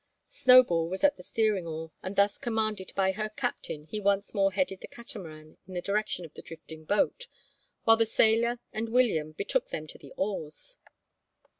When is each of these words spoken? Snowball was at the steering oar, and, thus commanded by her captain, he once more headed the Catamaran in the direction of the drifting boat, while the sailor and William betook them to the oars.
Snowball 0.29 0.89
was 0.89 1.03
at 1.03 1.15
the 1.15 1.21
steering 1.21 1.67
oar, 1.67 1.91
and, 2.01 2.15
thus 2.15 2.39
commanded 2.39 2.91
by 2.95 3.11
her 3.11 3.29
captain, 3.29 3.83
he 3.83 3.99
once 4.01 4.33
more 4.33 4.51
headed 4.51 4.81
the 4.81 4.87
Catamaran 4.87 5.59
in 5.67 5.75
the 5.75 5.79
direction 5.79 6.25
of 6.25 6.33
the 6.33 6.41
drifting 6.41 6.85
boat, 6.85 7.27
while 7.83 7.97
the 7.97 8.07
sailor 8.07 8.57
and 8.73 8.89
William 8.89 9.31
betook 9.33 9.69
them 9.69 9.85
to 9.85 9.99
the 9.99 10.11
oars. 10.17 10.77